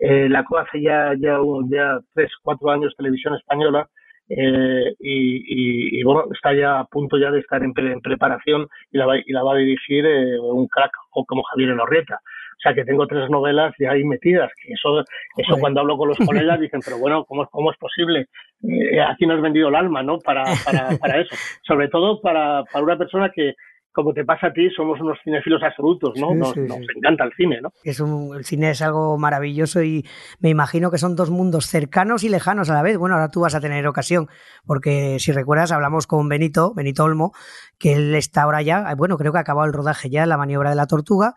[0.00, 1.38] eh, la hace ya, ya,
[1.70, 3.88] ya tres, cuatro años televisión española
[4.28, 9.32] y, bueno, está ya a punto ya de estar en, preparación y la, va, y
[9.32, 12.20] la va a dirigir eh, un crack como Javier Enorrieta.
[12.56, 15.04] O sea que tengo tres novelas ya ahí metidas, que eso,
[15.36, 18.28] eso cuando hablo con los colegas dicen, pero bueno, ¿cómo, cómo es posible?
[18.62, 20.18] Eh, aquí nos has vendido el alma, ¿no?
[20.18, 21.34] Para, para, para eso.
[21.62, 23.54] Sobre todo para, para una persona que,
[23.94, 26.34] como te pasa a ti, somos unos cinéfilos absolutos, ¿no?
[26.34, 26.52] nos,
[26.96, 27.70] encanta el cine, ¿no?
[27.84, 30.04] Es un, el cine es algo maravilloso y
[30.40, 32.98] me imagino que son dos mundos cercanos y lejanos a la vez.
[32.98, 34.26] Bueno, ahora tú vas a tener ocasión,
[34.66, 37.32] porque si recuerdas, hablamos con Benito, Benito Olmo,
[37.78, 40.70] que él está ahora ya, bueno, creo que ha acabado el rodaje ya, la maniobra
[40.70, 41.34] de la tortuga,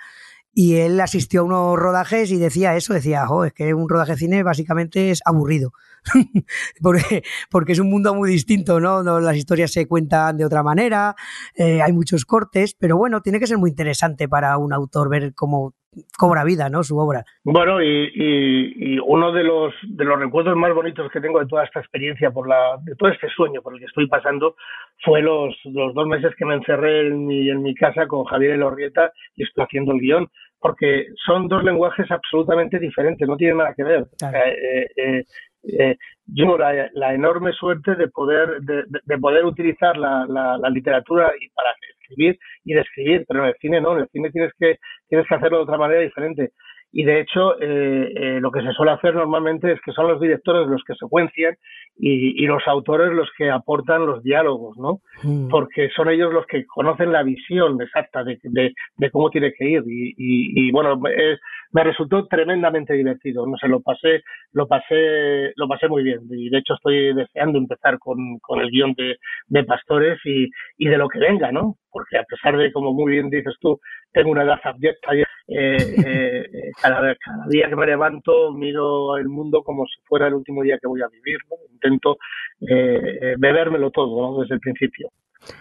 [0.60, 4.14] y él asistió a unos rodajes y decía eso, decía, jo, es que un rodaje
[4.14, 5.72] de cine básicamente es aburrido,
[6.82, 9.04] porque, porque es un mundo muy distinto, ¿no?
[9.20, 11.16] Las historias se cuentan de otra manera,
[11.54, 15.36] eh, hay muchos cortes, pero bueno, tiene que ser muy interesante para un autor ver
[15.36, 15.76] cómo
[16.18, 16.84] cobra vida, ¿no?
[16.84, 17.24] Su obra.
[17.44, 21.64] Bueno, y, y, uno de los de los recuerdos más bonitos que tengo de toda
[21.64, 24.56] esta experiencia, por la de todo este sueño por el que estoy pasando,
[25.04, 28.52] fue los, los dos meses que me encerré en mi, en mi casa con Javier
[28.52, 30.28] Elorrieta y estoy haciendo el guion
[30.60, 34.08] porque son dos lenguajes absolutamente diferentes, no tienen nada que ver.
[34.34, 35.24] Eh, eh,
[35.64, 40.70] eh, yo la, la, enorme suerte de poder, de, de poder utilizar la, la, la
[40.70, 41.70] literatura para
[42.08, 45.36] escribir y describir, pero en el cine no, en el cine tienes que, tienes que
[45.36, 46.52] hacerlo de otra manera diferente
[46.92, 50.22] y de hecho eh, eh, lo que se suele hacer normalmente es que son los
[50.22, 51.56] directores los que secuencian
[51.98, 55.02] y, y los autores los que aportan los diálogos, ¿no?
[55.24, 55.50] Mm.
[55.50, 59.66] Porque son ellos los que conocen la visión exacta de, de, de cómo tiene que
[59.70, 65.52] ir y, y, y bueno, me resultó tremendamente divertido, no sé, lo pasé, lo pasé,
[65.56, 69.18] lo pasé muy bien y de hecho estoy deseando empezar con, con el guion de,
[69.48, 71.76] de Pastores y, y de lo que venga, ¿no?
[71.92, 73.80] Porque a pesar de, como muy bien dices tú,
[74.12, 77.16] tengo una edad abyecta y eh, eh, cada,
[77.50, 81.02] día que me levanto miro el mundo como si fuera el último día que voy
[81.02, 81.56] a vivir, ¿no?
[81.72, 82.18] intento
[82.62, 84.42] eh, bebérmelo todo ¿no?
[84.42, 85.10] desde el principio.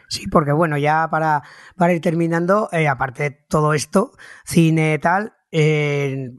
[0.08, 1.42] Sí, porque bueno, ya para,
[1.76, 4.12] para ir terminando, eh, aparte de todo esto,
[4.44, 6.30] cine tal, eh,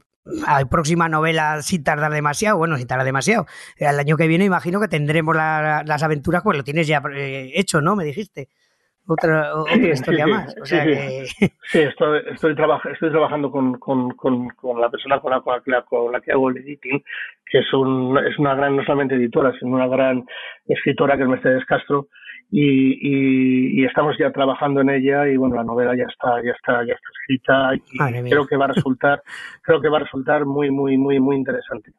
[0.46, 3.46] hay próxima novela sin tardar demasiado, bueno, sin tardar demasiado.
[3.76, 7.52] El año que viene imagino que tendremos la, las aventuras, pues lo tienes ya eh,
[7.54, 7.96] hecho, ¿no?
[7.96, 8.48] Me dijiste
[9.08, 10.56] otra, otra sí, historia sí, más.
[10.60, 11.26] O sí, sea que...
[11.26, 15.62] sí, estoy, estoy, traba estoy trabajando con, con, con, con, la persona con la, con,
[15.66, 17.02] la, con la que hago el editing,
[17.50, 20.24] que es, un, es una gran, no solamente editora, sino una gran
[20.66, 22.08] escritora que es Mercedes Castro,
[22.50, 26.52] y, y, y, estamos ya trabajando en ella y bueno la novela ya está ya
[26.52, 29.22] está ya está escrita y creo que va a resultar
[29.60, 31.92] creo que va a resultar muy muy muy muy interesante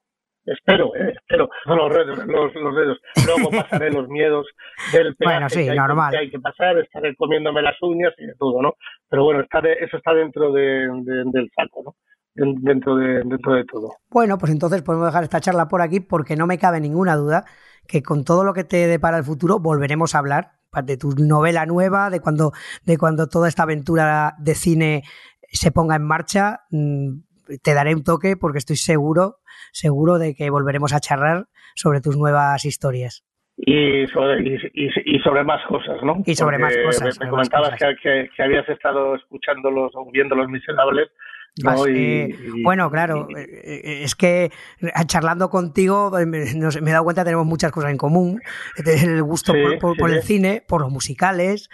[0.54, 2.98] espero, eh, espero, no los dedos, los, los dedos.
[3.26, 4.48] Luego pasaré los miedos
[4.92, 6.12] del peaje bueno, sí, que, hay, normal.
[6.12, 8.74] que hay que pasar, estaré comiéndome las uñas y de todo, ¿no?
[9.10, 11.96] Pero bueno, está de, eso está dentro de, de, del saco, ¿no?
[12.36, 13.96] Dentro de, dentro de todo.
[14.10, 17.44] Bueno, pues entonces podemos dejar esta charla por aquí porque no me cabe ninguna duda
[17.88, 21.66] que con todo lo que te depara el futuro volveremos a hablar de tu novela
[21.66, 22.54] nueva, de cuando,
[22.86, 25.04] de cuando toda esta aventura de cine
[25.52, 26.62] se ponga en marcha.
[27.62, 29.38] Te daré un toque porque estoy seguro
[29.72, 33.24] seguro de que volveremos a charlar sobre tus nuevas historias.
[33.58, 36.24] Y sobre, y, y, y sobre más cosas, ¿no?
[36.26, 37.20] Y sobre Porque más cosas.
[37.20, 37.96] Me, me comentabas cosas.
[38.02, 41.10] Que, que, que, habías estado escuchándolos o viendo Los Miserables.
[41.62, 41.86] ¿no?
[41.88, 44.50] Eh, y, bueno, claro, es que
[45.08, 48.40] charlando contigo me, me, he dado cuenta que tenemos muchas cosas en común.
[48.78, 50.00] El gusto sí, por, por, sí.
[50.00, 51.70] por el cine, por los musicales,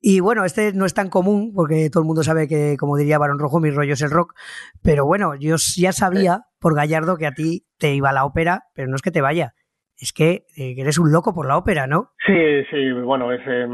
[0.00, 3.18] y bueno, este no es tan común porque todo el mundo sabe que, como diría
[3.18, 4.34] Barón Rojo, mi rollo es el rock.
[4.80, 8.88] Pero bueno, yo ya sabía por Gallardo que a ti te iba la ópera, pero
[8.88, 9.54] no es que te vaya.
[10.00, 12.10] Es que, eh, que eres un loco por la ópera, ¿no?
[12.24, 13.66] Sí, sí, bueno, es, eh,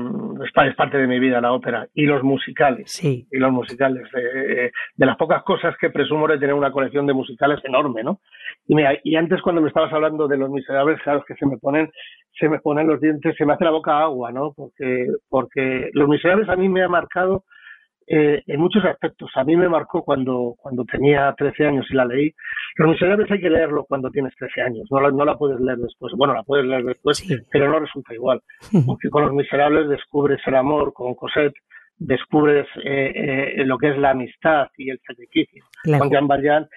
[0.43, 1.87] es, parte de mi vida la ópera.
[1.93, 2.91] Y los musicales.
[2.91, 3.27] Sí.
[3.31, 4.09] Y los musicales.
[4.17, 8.21] Eh, de las pocas cosas que presumo de tener una colección de musicales enorme, ¿no?
[8.67, 11.47] Y, mira, y antes cuando me estabas hablando de los miserables, claro, es que se
[11.47, 11.91] me ponen
[12.39, 14.53] se me ponen los dientes, se me hace la boca agua, ¿no?
[14.55, 17.45] Porque, porque Los Miserables a mí me ha marcado
[18.07, 19.31] eh, en muchos aspectos.
[19.35, 22.35] A mí me marcó cuando, cuando tenía 13 años y la leí.
[22.77, 25.79] Los Miserables hay que leerlo cuando tienes 13 años, no la, no la puedes leer
[25.79, 26.13] después.
[26.17, 27.37] Bueno, la puedes leer después, sí.
[27.51, 28.41] pero no resulta igual.
[28.87, 31.55] Porque con Los Miserables descubres el amor, con Cosette
[31.97, 35.65] descubres eh, eh, lo que es la amistad y el sacrificio.
[35.83, 36.03] Claro.
[36.03, 36.69] Con Jean Valjean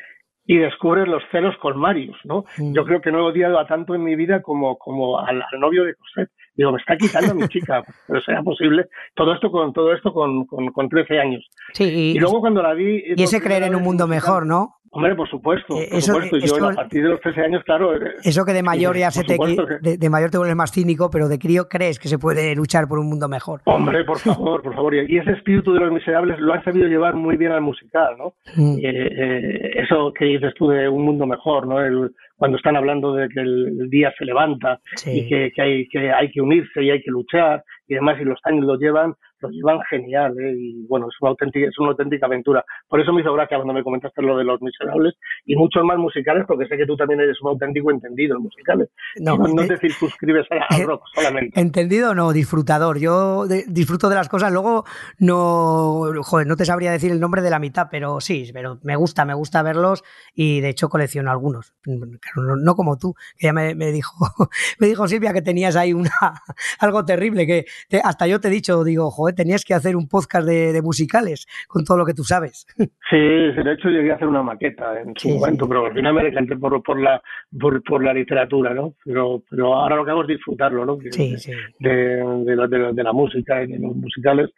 [0.45, 2.45] y descubres los celos con Marius, ¿no?
[2.57, 2.73] Mm.
[2.73, 5.59] Yo creo que no he odiado a tanto en mi vida como, como al, al
[5.59, 6.31] novio de Cosette.
[6.57, 8.87] Digo, me está quitando mi chica, pero será posible.
[9.15, 11.45] Todo esto con todo esto con, con, con 13 años.
[11.73, 13.03] Sí, y, y luego cuando la vi...
[13.15, 14.76] Y ese creer en un mundo mejor, ¿no?
[14.91, 16.37] Hombre, por supuesto, por eso, supuesto.
[16.37, 17.95] Yo a partir de los 13 años, claro.
[17.95, 19.55] eh, Eso que de mayor ya se te, que...
[19.81, 22.87] de, de, mayor te vuelves más cínico, pero de crío crees que se puede luchar
[22.87, 23.61] por un mundo mejor.
[23.65, 24.95] Hombre, por favor, por favor.
[24.95, 28.33] Y ese espíritu de los miserables lo han sabido llevar muy bien al musical, ¿no?
[28.55, 28.77] Mm.
[28.77, 31.79] Eh, eh, eso que dices tú de un mundo mejor, ¿no?
[31.79, 35.19] El, cuando están hablando de que el, día se levanta sí.
[35.19, 38.25] y que, que, hay, que hay que unirse y hay que luchar y demás, y
[38.25, 40.53] los años lo llevan lo llevan genial, ¿eh?
[40.57, 42.63] y bueno, es una, auténtica, es una auténtica aventura.
[42.87, 45.97] Por eso me hizo gracia cuando me comentaste lo de los miserables y muchos más
[45.97, 48.89] musicales, porque sé que tú también eres un auténtico entendido en musicales.
[49.19, 51.59] No, no, no eh, te circunscribes al rock solamente.
[51.59, 52.99] Entendido no, disfrutador.
[52.99, 54.85] Yo de, disfruto de las cosas, luego
[55.19, 58.95] no, joder, no te sabría decir el nombre de la mitad, pero sí, pero me
[58.95, 61.73] gusta, me gusta verlos y de hecho colecciono algunos.
[61.85, 64.13] No, no como tú, que ya me, me, dijo,
[64.79, 66.09] me dijo Silvia que tenías ahí una,
[66.79, 70.07] algo terrible, que te, hasta yo te he dicho, digo, joder, tenías que hacer un
[70.07, 72.65] podcast de, de, musicales con todo lo que tú sabes.
[72.77, 75.69] Sí, de hecho llegué a hacer una maqueta en su sí, momento, sí.
[75.69, 77.21] pero al final me decanté por, por, la,
[77.59, 78.95] por, por, la literatura, ¿no?
[79.03, 80.97] Pero, pero ahora lo que hago es disfrutarlo, ¿no?
[80.97, 81.35] De, sí.
[81.79, 84.49] De, de, la, de la música y de los musicales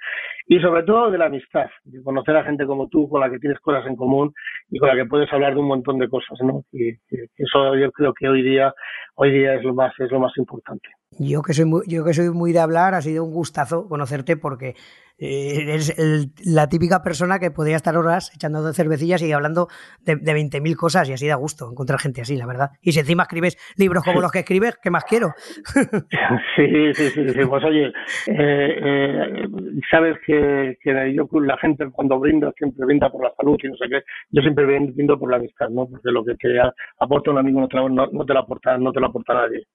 [0.52, 3.38] y sobre todo de la amistad, de conocer a gente como tú, con la que
[3.38, 4.34] tienes cosas en común
[4.72, 6.64] y con la que puedes hablar de un montón de cosas, ¿no?
[6.72, 6.90] Y,
[7.38, 8.74] eso yo creo que hoy día,
[9.14, 10.90] hoy día es lo más, es lo más importante.
[11.20, 14.38] Yo que soy muy, yo que soy muy de hablar, ha sido un gustazo conocerte
[14.38, 14.74] porque
[15.20, 15.96] eh, eres
[16.46, 19.68] la típica persona que podría estar horas echando de cervecillas y hablando
[20.06, 22.72] de, de 20.000 cosas y así da gusto encontrar gente así, la verdad.
[22.82, 25.34] Y si encima escribes libros como los que escribes, ¿qué más quiero?
[26.56, 27.94] sí, sí, sí, sí, pues oye, eh,
[28.28, 29.48] eh,
[29.90, 33.76] sabes que, que, yo la gente cuando brinda siempre brinda por la salud y no
[33.76, 34.02] sé qué,
[34.32, 35.88] yo siempre brindo por la amistad, ¿no?
[35.88, 36.60] Porque lo que te
[37.00, 39.66] aporta un amigo no te, no, no te lo aporta, no te lo aporta nadie.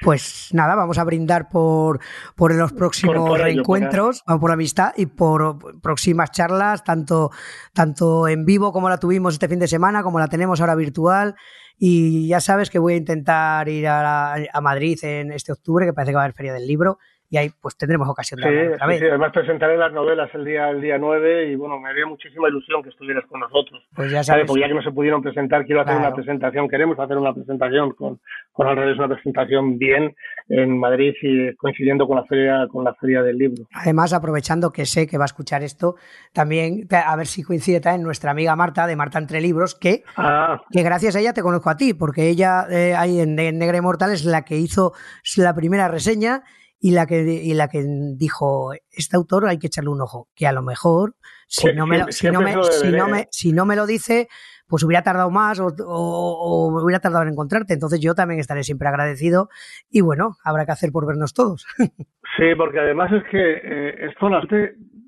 [0.00, 1.98] Pues nada, vamos a brindar por,
[2.36, 7.30] por los próximos reencuentros, por, por, amistad y por próximas charlas, tanto,
[7.72, 11.34] tanto en vivo como la tuvimos este fin de semana, como la tenemos ahora virtual.
[11.76, 15.92] Y ya sabes que voy a intentar ir a, a Madrid en este octubre, que
[15.92, 16.98] parece que va a haber Feria del Libro,
[17.30, 19.00] y ahí pues tendremos ocasión de sí, otra vez.
[19.00, 22.48] Sí, además presentaré las novelas el día el día 9 y bueno, me haría muchísima
[22.48, 23.82] ilusión que estuvieras con nosotros.
[23.94, 24.46] Pues ya sabes.
[24.46, 27.92] Porque ya que no se pudieron presentar, quiero hacer una presentación, queremos hacer una presentación
[27.92, 28.20] con,
[28.52, 30.14] con al revés, una presentación bien
[30.48, 33.64] en Madrid y coincidiendo con la feria con la feria del libro.
[33.74, 35.96] Además, aprovechando que sé que va a escuchar esto,
[36.32, 40.62] también a ver si coincide también nuestra amiga Marta de Marta Entre Libros, que, ah.
[40.70, 43.76] que gracias a ella te conozco a ti, porque ella eh, ahí en, en Negra
[43.76, 44.94] Inmortal es la que hizo
[45.36, 46.42] la primera reseña
[46.80, 47.84] y la que y la que
[48.16, 51.14] dijo este autor hay que echarle un ojo que a lo mejor
[51.46, 54.28] si no me lo, si no me, si no me si no me lo dice
[54.68, 57.72] pues hubiera tardado más o, o, hubiera tardado en encontrarte.
[57.72, 59.48] Entonces yo también estaré siempre agradecido
[59.90, 61.66] y bueno habrá que hacer por vernos todos.
[62.36, 64.28] Sí porque además es que eh, esto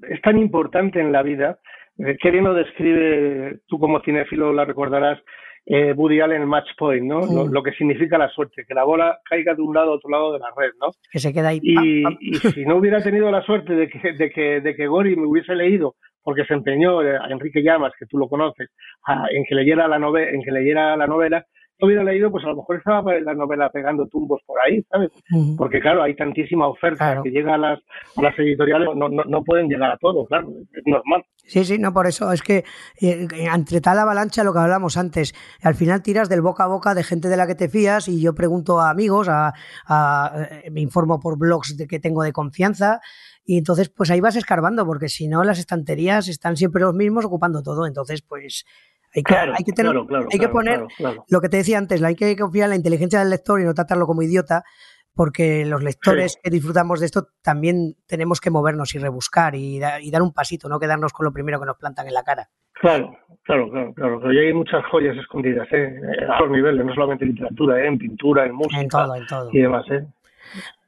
[0.09, 1.61] es tan importante en la vida.
[1.99, 5.21] Eh, qué bien lo describe tú como cinéfilo la recordarás
[5.67, 7.21] eh, Woody Allen Match Point, ¿no?
[7.47, 10.33] Lo, que significa la suerte, que la bola caiga de un lado a otro lado
[10.33, 10.89] de la red, ¿no?
[11.13, 11.61] Que se queda ahí.
[11.63, 15.17] Y, y si no hubiera tenido la suerte de que, de que, de que Gori
[15.17, 18.69] me hubiese leído, porque se empeñó a Enrique Llamas, que tú lo conoces,
[19.31, 21.47] en que leyera la novela, en que leyera la novela,
[21.87, 25.11] hubiera leído, pues a lo mejor estaba la novela pegando tumbos por ahí, ¿sabes?
[25.57, 27.81] Porque claro, hay tantísima oferta que llega a las,
[28.17, 31.25] a las editoriales, no, no, no, pueden llegar a todo, claro, es normal.
[31.47, 32.65] Sí, sí, no, por eso es que
[33.01, 36.95] eh, entre tal avalancha, lo que hablamos antes, al final tiras del boca a boca
[36.95, 39.53] de gente de la que te fías y yo pregunto a amigos, a,
[39.87, 43.01] a, eh, me informo por blogs de que tengo de confianza
[43.45, 47.25] y entonces pues ahí vas escarbando porque si no las estanterías están siempre los mismos
[47.25, 48.65] ocupando todo, entonces pues
[49.15, 49.97] hay que, hay que, tener,
[50.33, 50.85] hay que poner
[51.29, 53.75] lo que te decía antes, hay que confiar en la inteligencia del lector y no
[53.75, 54.63] tratarlo como idiota,
[55.15, 60.11] porque los lectores que disfrutamos de esto también tenemos que movernos y rebuscar y, y,
[60.11, 62.49] dar un pasito, no quedarnos con lo primero que nos plantan en la cara.
[62.81, 64.33] Claro, claro, claro, claro.
[64.33, 66.01] Y hay muchas joyas escondidas, ¿eh?
[66.29, 67.87] a todos niveles, no solamente en literatura, ¿eh?
[67.89, 69.51] en pintura, en música en todo, en todo.
[69.53, 69.85] y demás.
[69.91, 70.07] ¿eh?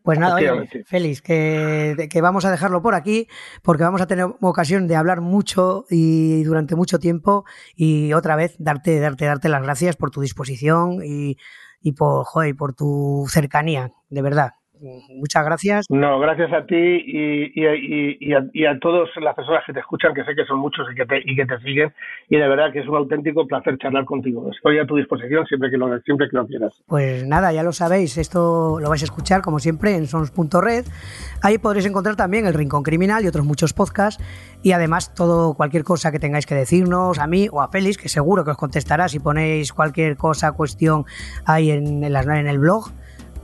[0.03, 3.28] Pues nada, oye, Félix, que, que, vamos a dejarlo por aquí
[3.62, 7.44] porque vamos a tener ocasión de hablar mucho y durante mucho tiempo
[7.76, 11.36] y otra vez darte, darte, darte las gracias por tu disposición y,
[11.80, 14.53] y por, joder, por tu cercanía, de verdad.
[14.82, 15.86] Muchas gracias.
[15.88, 19.80] No, gracias a ti y, y, y, a, y, a, todas las personas que te
[19.80, 21.92] escuchan, que sé que son muchos y que, te, y que te siguen.
[22.28, 24.50] Y de verdad que es un auténtico placer charlar contigo.
[24.50, 26.82] Estoy a tu disposición siempre que lo, siempre que lo quieras.
[26.86, 28.18] Pues nada, ya lo sabéis.
[28.18, 30.84] Esto lo vais a escuchar, como siempre, en sons.red.
[31.42, 34.22] Ahí podréis encontrar también El Rincón Criminal y otros muchos podcasts.
[34.62, 38.08] Y además, todo cualquier cosa que tengáis que decirnos a mí o a Félix, que
[38.08, 41.04] seguro que os contestará si ponéis cualquier cosa, cuestión
[41.44, 42.90] ahí en, en, en el blog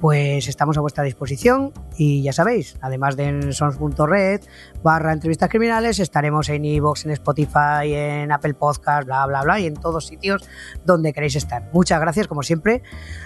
[0.00, 4.40] pues estamos a vuestra disposición y ya sabéis, además de en sons.red
[4.82, 9.66] barra entrevistas criminales, estaremos en iVoox, en Spotify, en Apple Podcast, bla, bla, bla, y
[9.66, 10.48] en todos sitios
[10.84, 11.68] donde queréis estar.
[11.72, 12.82] Muchas gracias, como siempre,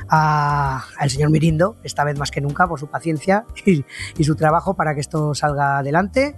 [0.09, 3.85] al señor Mirindo, esta vez más que nunca, por su paciencia y,
[4.17, 6.37] y su trabajo para que esto salga adelante.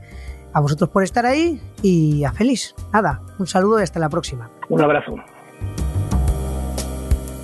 [0.52, 2.76] A vosotros por estar ahí y a Félix.
[2.92, 4.52] Nada, un saludo y hasta la próxima.
[4.68, 5.16] Un abrazo.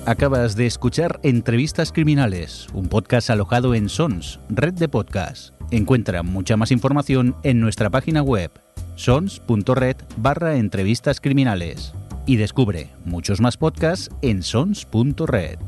[0.07, 5.53] Acabas de escuchar Entrevistas Criminales, un podcast alojado en Sons, red de podcast.
[5.69, 8.49] Encuentra mucha más información en nuestra página web,
[8.95, 11.93] sons.red barra entrevistas criminales.
[12.25, 15.59] Y descubre muchos más podcasts en sons.red.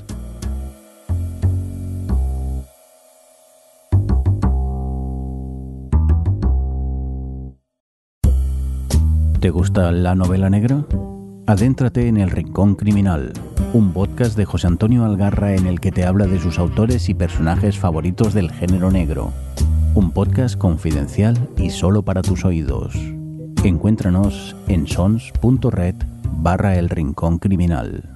[9.39, 10.83] ¿Te gusta la novela negra?
[11.45, 13.33] Adéntrate en El Rincón Criminal,
[13.73, 17.15] un podcast de José Antonio Algarra en el que te habla de sus autores y
[17.15, 19.33] personajes favoritos del género negro.
[19.95, 22.93] Un podcast confidencial y solo para tus oídos.
[23.63, 25.95] Encuéntranos en sons.red
[26.37, 28.12] barra El Rincón Criminal.